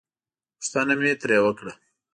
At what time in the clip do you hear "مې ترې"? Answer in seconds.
0.99-1.37